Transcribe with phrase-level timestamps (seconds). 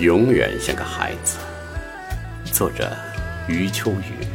[0.00, 1.36] 永远像个孩子。
[2.50, 2.90] 作者：
[3.46, 4.26] 余秋雨。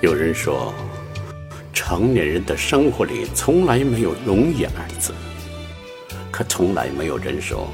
[0.00, 0.72] 有人说，
[1.72, 5.12] 成年人的生活里从来没有容易二字，
[6.30, 7.68] 可从来没有人说，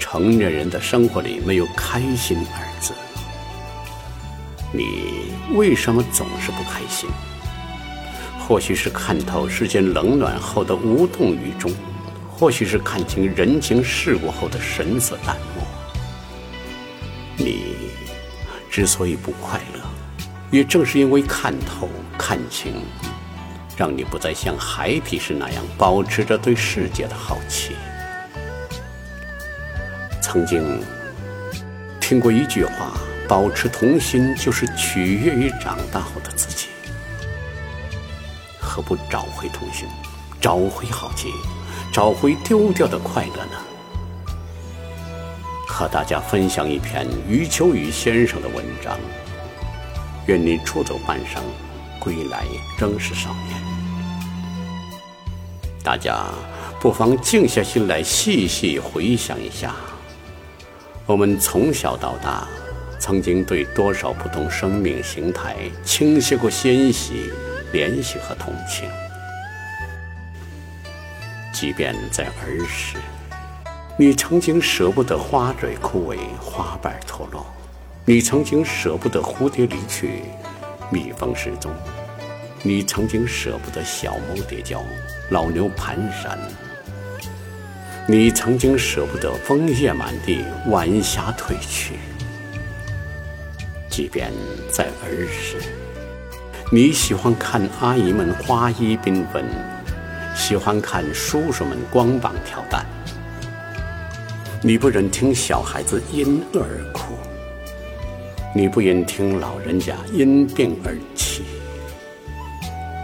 [0.00, 2.67] 成年人的生活里没有开心二字。
[4.72, 7.08] 你为什么总是不开心？
[8.38, 11.70] 或许是看透世间冷暖后的无动于衷，
[12.30, 15.66] 或许是看清人情世故后的神色淡漠。
[17.36, 17.76] 你
[18.70, 19.80] 之所以不快乐，
[20.50, 22.72] 也正是因为看透、看清，
[23.76, 27.74] 让你不再像孩提时那样保持着对世界的好奇。
[30.22, 30.82] 曾经
[32.00, 32.92] 听过一句话。
[33.28, 36.68] 保持童心，就是取悦于长大后的自己。
[38.58, 39.86] 何不找回童心，
[40.40, 41.28] 找回好奇，
[41.92, 44.32] 找回丢掉的快乐呢？
[45.66, 48.98] 和大家分享一篇余秋雨先生的文章。
[50.26, 51.42] 愿你出走半生，
[52.00, 52.44] 归来
[52.78, 53.60] 仍是少年。
[55.84, 56.24] 大家
[56.80, 59.74] 不妨静下心来，细细回想一下，
[61.04, 62.48] 我们从小到大。
[63.08, 67.30] 曾经对多少不同生命形态倾泻过欣喜、
[67.72, 68.86] 怜惜和同情？
[71.50, 72.98] 即便在儿时，
[73.96, 77.40] 你曾经舍不得花蕊枯萎、花瓣脱落；
[78.04, 80.24] 你曾经舍不得蝴蝶离去、
[80.90, 81.72] 蜜蜂失踪；
[82.62, 84.82] 你曾经舍不得小猫跌跤、
[85.30, 86.36] 老牛蹒跚；
[88.06, 91.94] 你曾经舍不得枫叶满地、晚霞褪去。
[93.98, 94.30] 即便
[94.70, 95.56] 在儿时，
[96.70, 99.44] 你喜欢看阿姨们花衣缤纷，
[100.36, 102.86] 喜欢看叔叔们光膀挑担，
[104.62, 107.18] 你不忍听小孩子因饿而哭，
[108.54, 111.42] 你不愿听老人家因病而泣。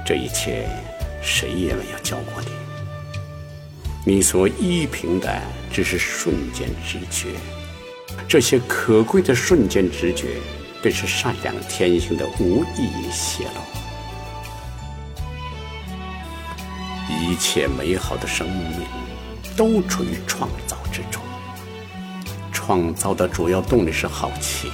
[0.06, 0.68] 这一切，
[1.20, 4.12] 谁也没有教过你。
[4.12, 5.28] 你所依凭的
[5.72, 7.30] 只是瞬间直觉，
[8.28, 10.36] 这些可贵的瞬间直觉。
[10.84, 13.60] 便是善良天性的无意义泄露。
[17.08, 18.82] 一切美好的生命
[19.56, 21.22] 都处于创造之中。
[22.52, 24.70] 创造的主要动力是好奇，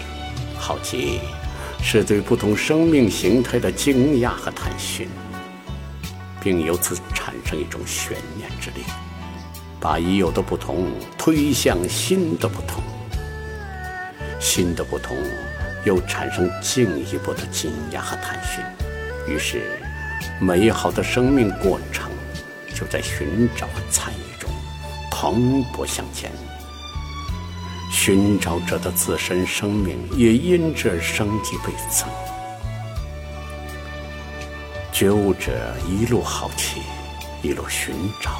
[0.58, 1.20] 好奇
[1.80, 5.08] 是对不同生命形态的惊讶和探寻，
[6.42, 8.82] 并由此产生一种悬念之力，
[9.78, 12.82] 把已有的不同推向新的不同，
[14.40, 15.16] 新的不同。
[15.84, 18.62] 又产生进一步的惊讶和探寻，
[19.26, 19.80] 于是，
[20.38, 22.10] 美好的生命过程
[22.74, 24.50] 就在寻找和参与中
[25.10, 26.30] 蓬勃向前。
[27.90, 32.08] 寻找者的自身生命也因之而生机倍增。
[34.92, 36.82] 觉悟者一路好奇，
[37.42, 38.32] 一路寻找，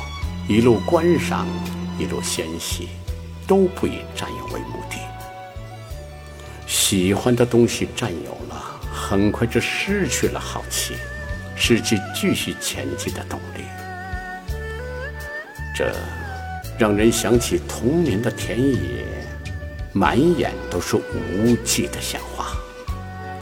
[0.49, 1.47] 一路观赏，
[1.99, 2.89] 一路欣喜，
[3.47, 4.97] 都不以占有为目的。
[6.71, 10.95] 喜欢的东西占有了，很快就失去了好奇，
[11.57, 13.65] 失去继续前进的动力。
[15.75, 15.93] 这
[16.79, 19.05] 让人想起童年的田野，
[19.93, 22.47] 满眼都是无际的鲜花，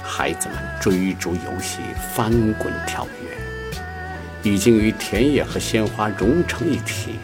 [0.02, 1.80] 孩子们追逐游戏，
[2.14, 7.18] 翻滚跳跃，已经与田野和鲜花融成一体。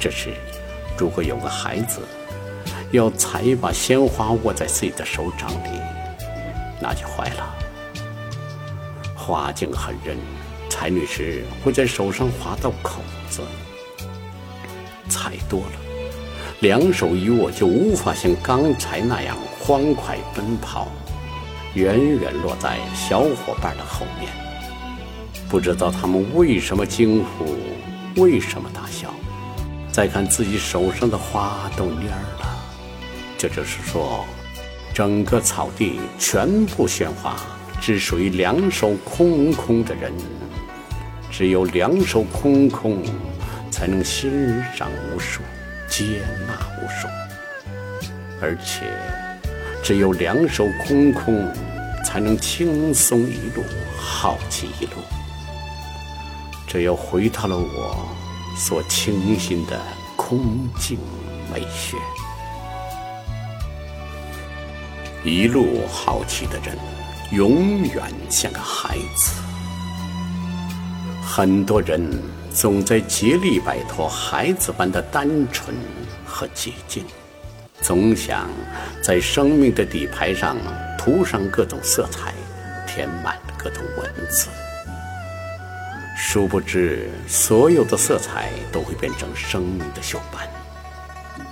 [0.00, 0.30] 这时，
[0.98, 2.00] 如果有个孩子，
[2.92, 5.80] 要采一把鲜花握在自己的手掌里，
[6.80, 7.54] 那就坏了。
[9.14, 10.16] 花茎很韧，
[10.68, 13.42] 采女时会在手上划到口子。
[15.08, 15.72] 采多了，
[16.60, 20.88] 两手一握就无法像刚才那样欢快奔跑，
[21.74, 24.32] 远远落在小伙伴的后面。
[25.48, 27.56] 不知道他们为什么惊呼，
[28.20, 29.14] 为什么大笑。
[29.92, 32.06] 再看自己手上的花都蔫
[32.38, 32.59] 了。
[33.40, 34.26] 这就是说，
[34.92, 37.40] 整个草地全部鲜花，
[37.80, 40.12] 只属于两手空空的人。
[41.30, 43.02] 只有两手空空，
[43.70, 45.40] 才能欣赏无数，
[45.88, 47.08] 接纳无数。
[48.42, 48.82] 而且，
[49.82, 51.50] 只有两手空空，
[52.04, 53.64] 才能轻松一路，
[53.96, 55.00] 好奇一路。
[56.66, 58.06] 这又回到了我
[58.54, 59.80] 所倾心的
[60.14, 60.98] 空境
[61.50, 61.96] 美学。
[65.22, 66.74] 一路好奇的人，
[67.30, 69.42] 永远像个孩子。
[71.22, 72.10] 很多人
[72.54, 75.76] 总在竭力摆脱孩子般的单纯
[76.24, 77.04] 和洁净，
[77.82, 78.48] 总想
[79.02, 80.56] 在生命的底牌上
[80.96, 82.32] 涂上各种色彩，
[82.86, 84.48] 填满各种文字。
[86.16, 90.48] 殊不知，所有的色彩都会变成生命的锈斑，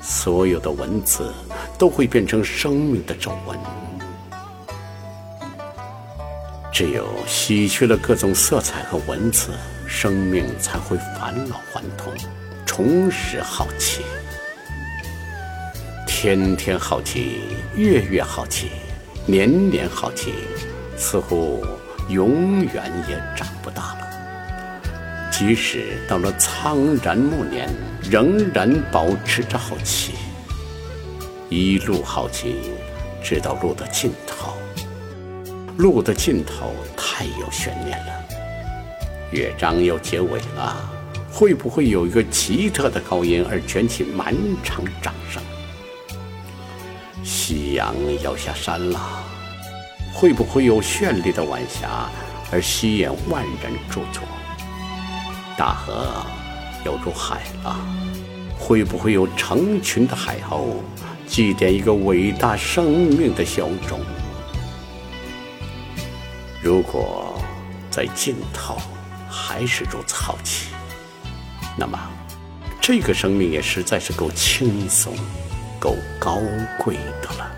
[0.01, 1.35] 所有的文字
[1.79, 3.57] 都会变成生命的皱纹。
[6.73, 9.51] 只有洗去了各种色彩和文字，
[9.87, 12.13] 生命才会返老还童，
[12.67, 14.03] 重拾好奇。
[16.07, 17.41] 天天好奇，
[17.75, 18.71] 月月好奇，
[19.27, 20.35] 年年好奇，
[20.97, 21.65] 似乎
[22.09, 24.09] 永远也长不大了。
[25.31, 27.69] 即使到了苍然暮年，
[28.11, 30.15] 仍然保持着好奇，
[31.51, 32.57] 一路好奇，
[33.23, 34.53] 直到路的尽头。
[35.79, 38.13] 路的尽头太有悬念了，
[39.33, 40.77] 乐章要结尾了，
[41.33, 45.43] 会不会有一个奇特的高音而卷起满场掌声？
[47.25, 49.01] 夕阳要下山了，
[50.13, 52.11] 会不会有绚丽的晚霞
[52.53, 54.21] 而吸引万人驻足？
[55.57, 56.27] 大河
[56.85, 57.75] 要入海了，
[58.59, 60.83] 会不会有成群的海鸥
[61.29, 64.01] 祭奠一个伟大生命的小种？
[66.63, 67.41] 如果
[67.91, 68.77] 在尽头
[69.29, 70.71] 还是如此好奇，
[71.77, 71.99] 那么
[72.81, 75.15] 这个生命也实在是够轻松、
[75.79, 76.41] 够高
[76.83, 77.58] 贵的了。